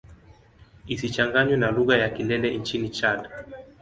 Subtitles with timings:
[0.93, 3.21] Isichanganywe na lugha ya Kilele nchini Chad.